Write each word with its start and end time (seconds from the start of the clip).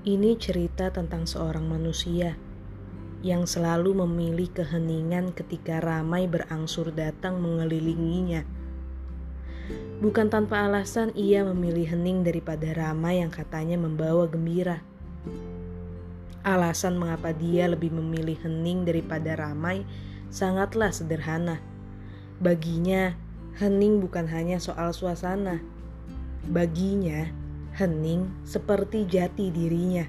Ini 0.00 0.40
cerita 0.40 0.88
tentang 0.88 1.28
seorang 1.28 1.68
manusia 1.68 2.32
yang 3.20 3.44
selalu 3.44 4.00
memilih 4.00 4.48
keheningan 4.48 5.36
ketika 5.36 5.76
ramai 5.76 6.24
berangsur 6.24 6.88
datang 6.88 7.36
mengelilinginya. 7.36 8.48
Bukan 10.00 10.32
tanpa 10.32 10.64
alasan 10.64 11.12
ia 11.12 11.44
memilih 11.44 11.84
hening 11.92 12.24
daripada 12.24 12.72
ramai 12.72 13.20
yang 13.20 13.28
katanya 13.28 13.76
membawa 13.76 14.24
gembira. 14.24 14.80
Alasan 16.48 16.96
mengapa 16.96 17.36
dia 17.36 17.68
lebih 17.68 17.92
memilih 17.92 18.40
hening 18.40 18.88
daripada 18.88 19.36
ramai 19.36 19.84
sangatlah 20.32 20.88
sederhana. 20.88 21.60
Baginya, 22.40 23.12
hening 23.60 24.00
bukan 24.00 24.24
hanya 24.32 24.56
soal 24.64 24.96
suasana. 24.96 25.60
Baginya, 26.48 27.28
hening 27.80 28.28
seperti 28.44 29.08
jati 29.08 29.48
dirinya. 29.48 30.04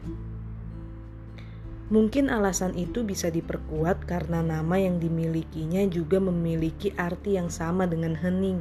Mungkin 1.88 2.27
alasan 2.27 2.75
itu 2.75 3.07
bisa 3.07 3.31
diperkuat 3.31 4.03
karena 4.03 4.44
nama 4.44 4.75
yang 4.75 4.99
dimilikinya 4.99 5.88
juga 5.88 6.20
memiliki 6.20 6.91
arti 6.99 7.39
yang 7.39 7.47
sama 7.47 7.88
dengan 7.88 8.20
hening. 8.20 8.59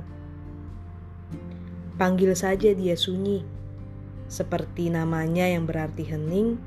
Panggil 1.98 2.38
saja 2.38 2.70
dia 2.70 2.94
sunyi, 2.94 3.42
seperti 4.30 4.94
namanya 4.94 5.46
yang 5.50 5.66
berarti 5.66 6.06
hening. 6.06 6.58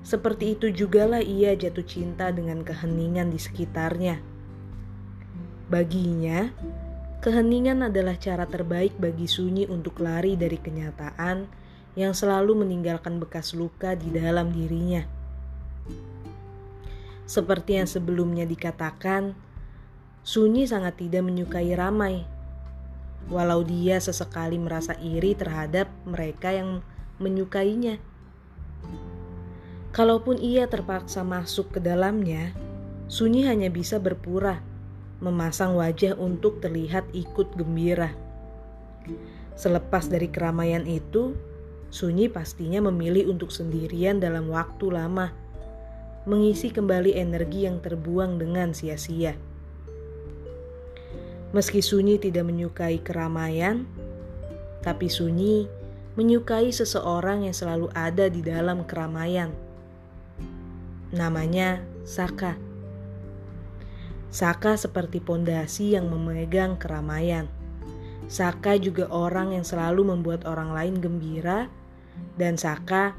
Seperti 0.00 0.56
itu 0.56 0.72
jugalah 0.72 1.20
ia 1.20 1.52
jatuh 1.52 1.84
cinta 1.84 2.32
dengan 2.32 2.64
keheningan 2.64 3.28
di 3.28 3.36
sekitarnya. 3.36 4.16
Baginya, 5.68 6.48
keheningan 7.20 7.84
adalah 7.92 8.16
cara 8.16 8.48
terbaik 8.48 8.96
bagi 8.96 9.28
sunyi 9.28 9.68
untuk 9.68 10.00
lari 10.00 10.40
dari 10.40 10.56
kenyataan 10.56 11.59
yang 11.98 12.14
selalu 12.14 12.62
meninggalkan 12.62 13.18
bekas 13.18 13.54
luka 13.54 13.98
di 13.98 14.10
dalam 14.14 14.54
dirinya. 14.54 15.02
Seperti 17.30 17.78
yang 17.78 17.86
sebelumnya 17.86 18.42
dikatakan, 18.42 19.38
Sunyi 20.20 20.66
sangat 20.66 21.00
tidak 21.00 21.24
menyukai 21.24 21.72
ramai. 21.72 22.26
Walau 23.30 23.62
dia 23.62 24.02
sesekali 24.02 24.58
merasa 24.58 24.98
iri 24.98 25.32
terhadap 25.38 25.86
mereka 26.02 26.52
yang 26.52 26.82
menyukainya. 27.22 28.02
Kalaupun 29.90 30.38
ia 30.38 30.66
terpaksa 30.70 31.22
masuk 31.26 31.74
ke 31.74 31.80
dalamnya, 31.82 32.54
Sunyi 33.10 33.42
hanya 33.46 33.70
bisa 33.70 33.98
berpura, 33.98 34.62
memasang 35.18 35.74
wajah 35.74 36.14
untuk 36.14 36.62
terlihat 36.62 37.10
ikut 37.10 37.58
gembira. 37.58 38.14
Selepas 39.58 40.06
dari 40.06 40.30
keramaian 40.30 40.86
itu, 40.86 41.34
Sunyi 41.90 42.30
pastinya 42.30 42.78
memilih 42.86 43.34
untuk 43.34 43.50
sendirian 43.50 44.22
dalam 44.22 44.46
waktu 44.46 44.94
lama 44.94 45.34
mengisi 46.22 46.70
kembali 46.70 47.18
energi 47.18 47.66
yang 47.66 47.82
terbuang 47.82 48.38
dengan 48.38 48.70
sia-sia. 48.70 49.34
Meski 51.50 51.82
Sunyi 51.82 52.22
tidak 52.22 52.46
menyukai 52.46 53.02
keramaian, 53.02 53.82
tapi 54.86 55.10
Sunyi 55.10 55.66
menyukai 56.14 56.70
seseorang 56.70 57.50
yang 57.50 57.56
selalu 57.56 57.90
ada 57.90 58.30
di 58.30 58.38
dalam 58.38 58.86
keramaian. 58.86 59.50
Namanya 61.10 61.82
Saka. 62.06 62.54
Saka 64.30 64.78
seperti 64.78 65.18
pondasi 65.18 65.98
yang 65.98 66.06
memegang 66.06 66.78
keramaian. 66.78 67.50
Saka 68.30 68.78
juga 68.78 69.10
orang 69.10 69.58
yang 69.58 69.66
selalu 69.66 70.06
membuat 70.06 70.46
orang 70.46 70.70
lain 70.70 71.02
gembira, 71.02 71.66
dan 72.36 72.56
Saka 72.56 73.12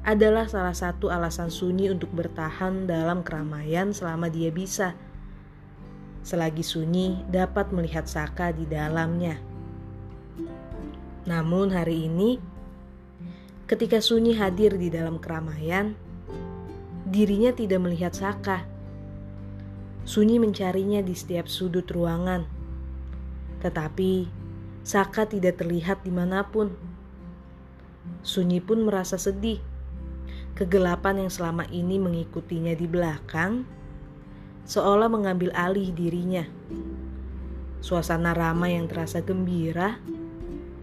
adalah 0.00 0.48
salah 0.48 0.72
satu 0.72 1.12
alasan 1.12 1.52
Sunyi 1.52 1.92
untuk 1.92 2.08
bertahan 2.16 2.88
dalam 2.88 3.20
keramaian 3.20 3.92
selama 3.92 4.32
dia 4.32 4.48
bisa. 4.48 4.96
Selagi 6.24 6.64
Sunyi 6.64 7.20
dapat 7.28 7.72
melihat 7.72 8.08
Saka 8.08 8.52
di 8.52 8.64
dalamnya. 8.64 9.40
Namun 11.28 11.72
hari 11.72 12.08
ini, 12.08 12.40
ketika 13.68 14.00
Sunyi 14.00 14.36
hadir 14.36 14.76
di 14.76 14.88
dalam 14.88 15.20
keramaian, 15.20 15.92
dirinya 17.04 17.52
tidak 17.52 17.80
melihat 17.84 18.16
Saka. 18.16 18.64
Sunyi 20.08 20.40
mencarinya 20.40 21.04
di 21.04 21.12
setiap 21.12 21.44
sudut 21.44 21.84
ruangan. 21.92 22.48
Tetapi 23.60 24.12
Saka 24.80 25.28
tidak 25.28 25.60
terlihat 25.60 26.00
di 26.04 26.12
mana 26.12 26.48
pun. 26.48 26.89
Sunyi 28.24 28.60
pun 28.60 28.84
merasa 28.84 29.16
sedih 29.20 29.60
Kegelapan 30.60 31.24
yang 31.24 31.32
selama 31.32 31.64
ini 31.72 31.96
mengikutinya 31.96 32.76
di 32.76 32.84
belakang 32.84 33.64
seolah 34.68 35.08
mengambil 35.08 35.48
alih 35.56 35.88
dirinya. 35.88 36.44
Suasana 37.80 38.36
ramai 38.36 38.76
yang 38.76 38.84
terasa 38.84 39.24
gembira 39.24 39.96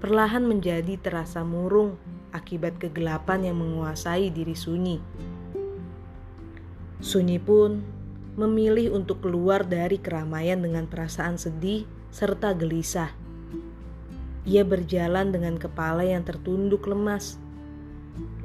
perlahan 0.02 0.50
menjadi 0.50 0.98
terasa 0.98 1.46
murung 1.46 1.94
akibat 2.34 2.82
kegelapan 2.82 3.54
yang 3.54 3.62
menguasai 3.62 4.34
diri 4.34 4.58
Sunyi. 4.58 4.98
Sunyi 6.98 7.38
pun 7.38 7.86
memilih 8.34 8.98
untuk 8.98 9.22
keluar 9.22 9.62
dari 9.62 10.02
keramaian 10.02 10.58
dengan 10.58 10.90
perasaan 10.90 11.38
sedih 11.38 11.86
serta 12.10 12.58
gelisah. 12.58 13.14
Ia 14.48 14.64
berjalan 14.64 15.36
dengan 15.36 15.60
kepala 15.60 16.08
yang 16.08 16.24
tertunduk 16.24 16.88
lemas. 16.88 17.36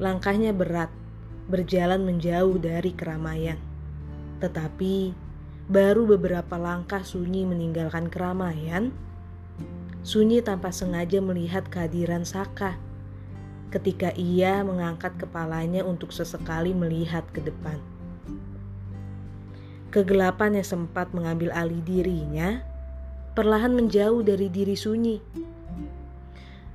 Langkahnya 0.03 0.51
berat, 0.51 0.91
berjalan 1.47 2.03
menjauh 2.03 2.59
dari 2.59 2.91
keramaian. 2.91 3.55
Tetapi 4.43 5.15
baru 5.71 6.03
beberapa 6.11 6.59
langkah 6.59 7.07
Sunyi 7.07 7.47
meninggalkan 7.47 8.11
keramaian, 8.11 8.91
Sunyi 10.03 10.43
tanpa 10.43 10.75
sengaja 10.75 11.23
melihat 11.23 11.71
kehadiran 11.71 12.27
Saka 12.27 12.75
ketika 13.71 14.11
ia 14.19 14.67
mengangkat 14.67 15.15
kepalanya 15.23 15.87
untuk 15.87 16.11
sesekali 16.11 16.75
melihat 16.75 17.23
ke 17.31 17.39
depan. 17.39 17.79
Kegelapan 19.95 20.59
yang 20.59 20.67
sempat 20.67 21.15
mengambil 21.15 21.55
alih 21.55 21.79
dirinya 21.87 22.59
perlahan 23.39 23.71
menjauh 23.71 24.27
dari 24.27 24.51
diri 24.51 24.75
Sunyi 24.75 25.23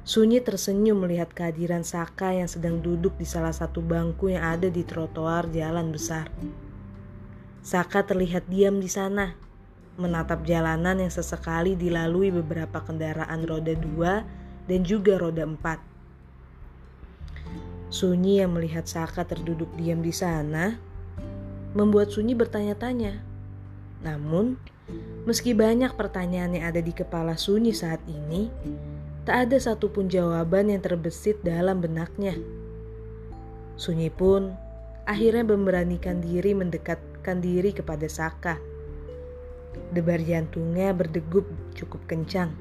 Sunyi 0.07 0.40
tersenyum 0.40 1.03
melihat 1.03 1.35
kehadiran 1.35 1.84
Saka 1.84 2.31
yang 2.31 2.47
sedang 2.47 2.79
duduk 2.79 3.19
di 3.19 3.28
salah 3.28 3.51
satu 3.51 3.84
bangku 3.84 4.31
yang 4.31 4.56
ada 4.56 4.72
di 4.72 4.88
trotoar 4.88 5.51
jalan 5.51 5.91
besar. 5.91 6.31
Saka 7.59 8.07
terlihat 8.07 8.47
diam 8.47 8.79
di 8.79 8.88
sana, 8.88 9.35
menatap 10.00 10.47
jalanan 10.47 11.03
yang 11.03 11.12
sesekali 11.12 11.75
dilalui 11.75 12.31
beberapa 12.31 12.79
kendaraan 12.88 13.44
roda 13.44 13.75
dua 13.75 14.23
dan 14.72 14.88
juga 14.88 15.19
roda 15.19 15.44
empat. 15.44 15.84
Sunyi 17.91 18.39
yang 18.39 18.56
melihat 18.56 18.88
Saka 18.88 19.28
terduduk 19.28 19.68
diam 19.75 20.00
di 20.00 20.16
sana, 20.16 20.79
membuat 21.75 22.16
Sunyi 22.16 22.31
bertanya-tanya. 22.31 23.19
Namun, 24.07 24.56
meski 25.28 25.51
banyak 25.51 25.91
pertanyaan 26.00 26.56
yang 26.56 26.72
ada 26.72 26.79
di 26.79 26.95
kepala 26.95 27.35
Sunyi 27.35 27.75
saat 27.75 28.00
ini, 28.07 28.47
Tak 29.28 29.52
ada 29.52 29.60
satupun 29.60 30.08
jawaban 30.08 30.72
yang 30.72 30.80
terbesit 30.80 31.36
dalam 31.44 31.84
benaknya. 31.84 32.32
Sunyi 33.76 34.08
pun 34.08 34.56
akhirnya 35.04 35.44
memberanikan 35.44 36.24
diri 36.24 36.56
mendekatkan 36.56 37.44
diri 37.44 37.76
kepada 37.76 38.08
Saka. 38.08 38.56
Debar 39.92 40.24
jantungnya 40.24 40.96
berdegup 40.96 41.44
cukup 41.76 42.00
kencang. 42.08 42.56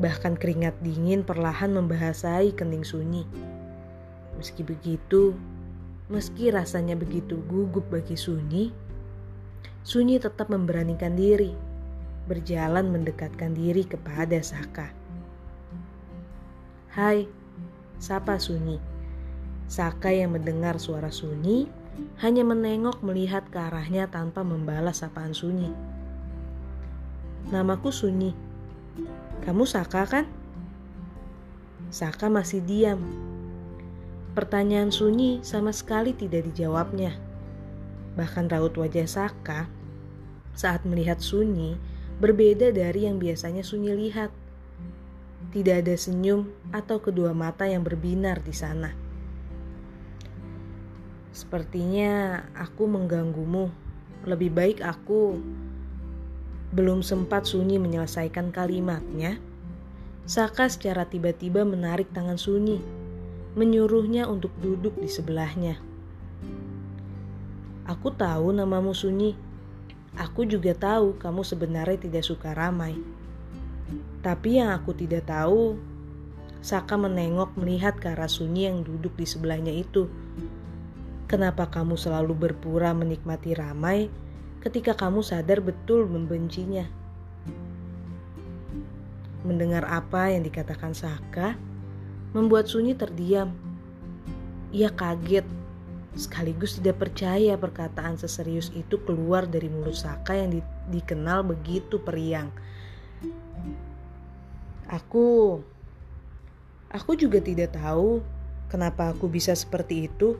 Bahkan 0.00 0.40
keringat 0.40 0.80
dingin 0.80 1.20
perlahan 1.20 1.76
membahasai 1.76 2.56
kening 2.56 2.80
Sunyi. 2.80 3.28
Meski 4.40 4.64
begitu, 4.64 5.36
meski 6.08 6.48
rasanya 6.56 6.96
begitu 6.96 7.44
gugup 7.52 7.84
bagi 7.92 8.16
Sunyi, 8.16 8.72
Sunyi 9.84 10.16
tetap 10.16 10.48
memberanikan 10.48 11.12
diri, 11.12 11.52
berjalan 12.32 12.88
mendekatkan 12.88 13.52
diri 13.52 13.84
kepada 13.84 14.40
Saka. 14.40 15.03
Hai, 16.94 17.26
sapa 17.98 18.38
Sunyi. 18.38 18.78
Saka 19.66 20.14
yang 20.14 20.38
mendengar 20.38 20.78
suara 20.78 21.10
Sunyi 21.10 21.66
hanya 22.22 22.46
menengok 22.46 23.02
melihat 23.02 23.50
ke 23.50 23.58
arahnya 23.58 24.06
tanpa 24.06 24.46
membalas 24.46 25.02
sapaan 25.02 25.34
Sunyi. 25.34 25.74
Namaku 27.50 27.90
Sunyi. 27.90 28.30
Kamu 29.42 29.66
Saka 29.66 30.06
kan? 30.06 30.30
Saka 31.90 32.30
masih 32.30 32.62
diam. 32.62 33.02
Pertanyaan 34.38 34.94
Sunyi 34.94 35.42
sama 35.42 35.74
sekali 35.74 36.14
tidak 36.14 36.46
dijawabnya. 36.54 37.10
Bahkan 38.14 38.46
raut 38.54 38.78
wajah 38.78 39.10
Saka 39.10 39.66
saat 40.54 40.86
melihat 40.86 41.18
Sunyi 41.18 41.74
berbeda 42.22 42.70
dari 42.70 43.10
yang 43.10 43.18
biasanya 43.18 43.66
Sunyi 43.66 43.98
lihat. 43.98 44.43
Tidak 45.54 45.86
ada 45.86 45.94
senyum 45.94 46.50
atau 46.74 46.98
kedua 46.98 47.30
mata 47.30 47.62
yang 47.70 47.86
berbinar 47.86 48.42
di 48.42 48.50
sana. 48.50 48.90
Sepertinya 51.30 52.42
aku 52.58 52.90
mengganggumu. 52.90 53.70
Lebih 54.26 54.50
baik 54.50 54.78
aku 54.82 55.38
belum 56.74 57.06
sempat 57.06 57.46
Sunyi 57.46 57.78
menyelesaikan 57.78 58.50
kalimatnya. 58.50 59.38
Saka 60.26 60.66
secara 60.66 61.06
tiba-tiba 61.06 61.62
menarik 61.62 62.10
tangan 62.10 62.34
Sunyi, 62.34 62.82
menyuruhnya 63.54 64.26
untuk 64.26 64.50
duduk 64.58 64.98
di 64.98 65.06
sebelahnya. 65.06 65.78
Aku 67.86 68.10
tahu 68.10 68.50
namamu 68.50 68.90
Sunyi. 68.90 69.38
Aku 70.18 70.46
juga 70.50 70.74
tahu 70.74 71.14
kamu 71.18 71.46
sebenarnya 71.46 71.98
tidak 72.10 72.26
suka 72.26 72.50
ramai. 72.54 72.98
Tapi 74.24 74.60
yang 74.60 74.72
aku 74.72 74.96
tidak 74.96 75.28
tahu, 75.28 75.76
Saka 76.64 76.96
menengok 76.96 77.60
melihat 77.60 77.92
ke 78.00 78.16
arah 78.16 78.24
Sunyi 78.24 78.72
yang 78.72 78.80
duduk 78.88 79.12
di 79.20 79.28
sebelahnya 79.28 79.68
itu. 79.68 80.08
Kenapa 81.28 81.68
kamu 81.68 81.92
selalu 82.00 82.32
berpura 82.32 82.96
menikmati 82.96 83.52
ramai 83.52 84.08
ketika 84.64 84.96
kamu 84.96 85.20
sadar 85.20 85.60
betul 85.60 86.08
membencinya. 86.08 86.88
Mendengar 89.44 89.84
apa 89.84 90.32
yang 90.32 90.40
dikatakan 90.40 90.96
Saka, 90.96 91.52
membuat 92.32 92.64
Sunyi 92.64 92.96
terdiam. 92.96 93.52
Ia 94.72 94.88
kaget, 94.88 95.44
sekaligus 96.16 96.80
tidak 96.80 96.96
percaya 96.96 97.60
perkataan 97.60 98.16
seserius 98.16 98.72
itu 98.72 98.96
keluar 99.04 99.44
dari 99.44 99.68
mulut 99.68 100.00
Saka 100.00 100.32
yang 100.32 100.56
di 100.56 100.60
dikenal 100.88 101.44
begitu 101.44 102.00
periang. 102.00 102.48
Aku, 104.90 105.60
aku 106.92 107.10
juga 107.16 107.40
tidak 107.40 107.76
tahu 107.76 108.20
kenapa 108.68 109.12
aku 109.12 109.28
bisa 109.30 109.56
seperti 109.56 110.08
itu. 110.12 110.36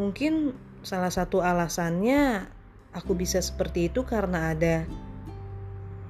Mungkin 0.00 0.56
salah 0.80 1.12
satu 1.12 1.44
alasannya 1.44 2.48
Aku 2.90 3.14
bisa 3.14 3.38
seperti 3.38 3.86
itu 3.86 4.02
karena 4.02 4.50
ada 4.50 4.82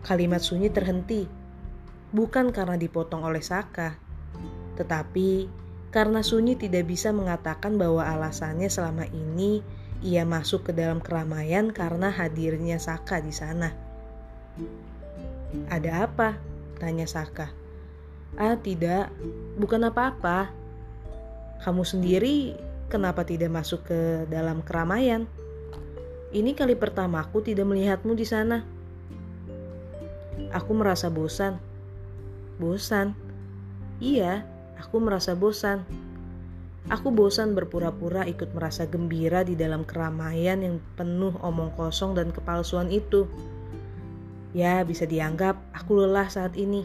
kalimat 0.01 0.41
sunyi 0.41 0.73
terhenti, 0.73 1.29
bukan 2.09 2.57
karena 2.57 2.81
dipotong 2.81 3.21
oleh 3.21 3.45
Saka, 3.45 4.01
tetapi 4.81 5.45
karena 5.93 6.25
Sunyi 6.25 6.57
tidak 6.57 6.89
bisa 6.89 7.13
mengatakan 7.13 7.77
bahwa 7.77 8.09
alasannya 8.09 8.73
selama 8.73 9.05
ini 9.13 9.61
ia 10.01 10.25
masuk 10.25 10.71
ke 10.71 10.73
dalam 10.73 11.05
keramaian 11.05 11.69
karena 11.69 12.09
hadirnya 12.09 12.81
Saka 12.81 13.21
di 13.21 13.35
sana. 13.35 13.77
Ada 15.69 16.09
apa? 16.09 16.41
Tanya 16.81 17.05
Saka. 17.05 17.53
Ah 18.41 18.57
tidak, 18.57 19.13
bukan 19.61 19.85
apa-apa. 19.93 20.49
Kamu 21.61 21.85
sendiri 21.85 22.57
kenapa 22.89 23.23
tidak 23.29 23.53
masuk 23.53 23.85
ke 23.85 24.25
dalam 24.33 24.65
keramaian? 24.65 25.29
Ini 26.33 26.57
kali 26.57 26.79
pertamaku 26.79 27.45
tidak 27.45 27.69
melihatmu 27.69 28.17
di 28.17 28.25
sana. 28.25 28.65
Aku 30.57 30.73
merasa 30.73 31.13
bosan. 31.13 31.61
Bosan? 32.57 33.13
Iya, 34.01 34.49
aku 34.81 35.03
merasa 35.05 35.37
bosan. 35.37 35.85
Aku 36.89 37.13
bosan 37.13 37.53
berpura-pura 37.53 38.25
ikut 38.25 38.57
merasa 38.57 38.89
gembira 38.89 39.45
di 39.45 39.53
dalam 39.53 39.85
keramaian 39.85 40.65
yang 40.65 40.81
penuh 40.97 41.37
omong 41.45 41.77
kosong 41.77 42.17
dan 42.17 42.33
kepalsuan 42.33 42.89
itu. 42.89 43.29
Ya, 44.51 44.83
bisa 44.83 45.07
dianggap 45.07 45.55
aku 45.71 46.03
lelah 46.03 46.27
saat 46.27 46.59
ini. 46.59 46.83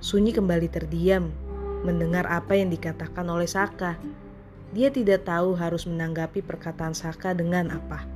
Sunyi 0.00 0.32
kembali 0.32 0.68
terdiam, 0.72 1.28
mendengar 1.84 2.24
apa 2.24 2.56
yang 2.56 2.72
dikatakan 2.72 3.28
oleh 3.28 3.44
Saka. 3.44 4.00
Dia 4.72 4.88
tidak 4.88 5.28
tahu 5.28 5.52
harus 5.54 5.84
menanggapi 5.84 6.40
perkataan 6.40 6.96
Saka 6.96 7.36
dengan 7.36 7.68
apa. 7.68 8.08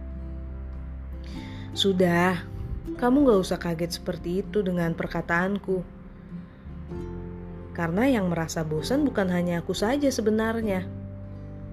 Sudah, 1.76 2.40
kamu 2.96 3.28
gak 3.28 3.40
usah 3.44 3.58
kaget 3.60 4.00
seperti 4.00 4.40
itu 4.40 4.64
dengan 4.64 4.96
perkataanku. 4.96 5.84
Karena 7.76 8.08
yang 8.08 8.32
merasa 8.32 8.64
bosan 8.64 9.04
bukan 9.04 9.28
hanya 9.28 9.60
aku 9.60 9.76
saja 9.76 10.08
sebenarnya. 10.08 10.88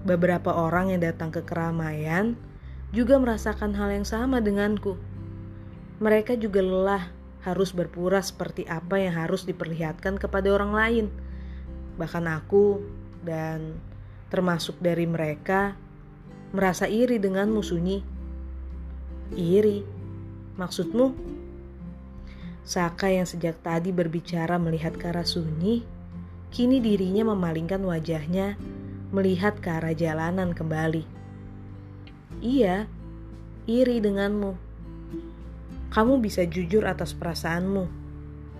Beberapa 0.06 0.54
orang 0.54 0.92
yang 0.92 1.02
datang 1.02 1.32
ke 1.32 1.42
keramaian 1.42 2.36
juga 2.94 3.18
merasakan 3.18 3.74
hal 3.74 3.90
yang 3.90 4.06
sama 4.06 4.38
denganku. 4.38 4.94
Mereka 5.96 6.36
juga 6.36 6.60
lelah 6.60 7.08
harus 7.46 7.70
berpura 7.70 8.18
seperti 8.20 8.66
apa 8.66 8.98
yang 8.98 9.14
harus 9.16 9.46
diperlihatkan 9.46 10.18
kepada 10.18 10.50
orang 10.50 10.72
lain. 10.74 11.06
Bahkan 11.96 12.24
aku 12.26 12.82
dan 13.22 13.78
termasuk 14.28 14.76
dari 14.82 15.06
mereka, 15.06 15.78
merasa 16.50 16.90
iri 16.90 17.16
denganmu 17.22 17.62
Sunyi. 17.62 18.02
Iri? 19.38 19.86
Maksudmu? 20.58 21.06
Saka 22.66 23.14
yang 23.14 23.24
sejak 23.30 23.62
tadi 23.62 23.94
berbicara 23.94 24.58
melihat 24.58 24.98
ke 24.98 25.06
arah 25.06 25.22
Sunyi, 25.22 25.86
kini 26.50 26.82
dirinya 26.82 27.30
memalingkan 27.30 27.78
wajahnya 27.86 28.58
melihat 29.14 29.62
ke 29.62 29.70
arah 29.70 29.94
jalanan 29.94 30.50
kembali. 30.50 31.06
Iya, 32.42 32.90
iri 33.70 34.02
denganmu. 34.02 34.65
Kamu 35.96 36.20
bisa 36.20 36.44
jujur 36.44 36.84
atas 36.84 37.16
perasaanmu. 37.16 37.88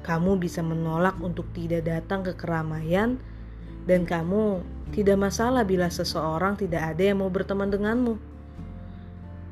Kamu 0.01 0.41
bisa 0.41 0.65
menolak 0.65 1.21
untuk 1.21 1.45
tidak 1.53 1.85
datang 1.85 2.25
ke 2.25 2.33
keramaian 2.33 3.21
dan 3.85 4.09
kamu 4.09 4.65
tidak 4.97 5.21
masalah 5.21 5.61
bila 5.61 5.93
seseorang 5.93 6.57
tidak 6.57 6.97
ada 6.97 7.13
yang 7.13 7.21
mau 7.21 7.29
berteman 7.29 7.69
denganmu. 7.69 8.17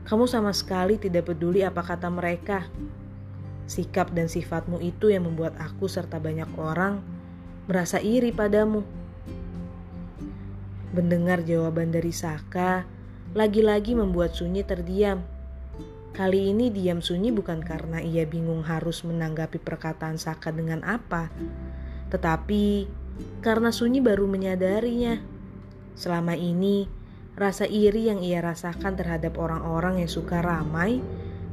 Kamu 0.09 0.25
sama 0.25 0.57
sekali 0.57 0.97
tidak 0.97 1.29
peduli 1.29 1.61
apa 1.61 1.85
kata 1.85 2.09
mereka. 2.09 2.65
Sikap 3.69 4.17
dan 4.17 4.33
sifatmu 4.33 4.81
itu 4.81 5.13
yang 5.13 5.29
membuat 5.29 5.53
aku 5.61 5.85
serta 5.85 6.17
banyak 6.17 6.49
orang 6.57 7.05
merasa 7.69 8.01
iri 8.01 8.33
padamu. 8.33 8.81
Mendengar 10.97 11.45
jawaban 11.45 11.93
dari 11.93 12.17
Saka, 12.17 12.89
lagi-lagi 13.37 13.93
membuat 13.93 14.33
Sunyi 14.33 14.65
terdiam. 14.65 15.34
Kali 16.15 16.55
ini 16.55 16.71
diam 16.71 17.03
Sunyi 17.03 17.35
bukan 17.35 17.59
karena 17.59 17.99
ia 17.99 18.23
bingung 18.23 18.63
harus 18.63 19.03
menanggapi 19.03 19.59
perkataan 19.59 20.15
Saka 20.15 20.55
dengan 20.55 20.87
apa, 20.87 21.27
tetapi 22.15 22.87
karena 23.43 23.75
Sunyi 23.75 23.99
baru 23.99 24.31
menyadarinya. 24.31 25.19
Selama 25.99 26.39
ini, 26.39 26.87
rasa 27.35 27.67
iri 27.67 28.07
yang 28.07 28.23
ia 28.23 28.39
rasakan 28.39 28.95
terhadap 28.95 29.35
orang-orang 29.43 30.07
yang 30.07 30.11
suka 30.11 30.39
ramai 30.39 31.03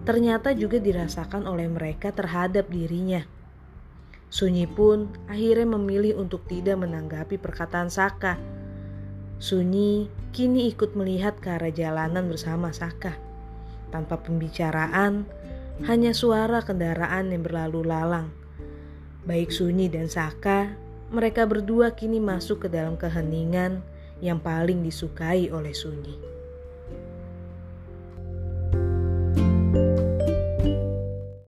ternyata 0.05 0.53
juga 0.53 0.77
dirasakan 0.77 1.49
oleh 1.49 1.65
mereka 1.65 2.13
terhadap 2.13 2.69
dirinya. 2.69 3.25
Sunyi 4.29 4.69
pun 4.69 5.09
akhirnya 5.25 5.73
memilih 5.73 6.21
untuk 6.21 6.45
tidak 6.45 6.85
menanggapi 6.85 7.41
perkataan 7.41 7.89
Saka. 7.89 8.37
Sunyi 9.41 10.05
kini 10.29 10.69
ikut 10.69 10.93
melihat 10.93 11.41
ke 11.41 11.49
arah 11.49 11.73
jalanan 11.73 12.29
bersama 12.29 12.69
Saka. 12.69 13.30
Tanpa 13.91 14.23
pembicaraan, 14.23 15.27
hanya 15.85 16.15
suara 16.15 16.63
kendaraan 16.63 17.29
yang 17.29 17.43
berlalu 17.43 17.83
lalang. 17.85 18.31
Baik 19.27 19.53
Sunyi 19.53 19.91
dan 19.91 20.09
Saka 20.09 20.73
mereka 21.11 21.43
berdua 21.43 21.91
kini 21.93 22.23
masuk 22.23 22.65
ke 22.65 22.67
dalam 22.71 22.95
keheningan 22.95 23.83
yang 24.23 24.39
paling 24.39 24.79
disukai 24.79 25.51
oleh 25.51 25.75
Sunyi. 25.75 26.40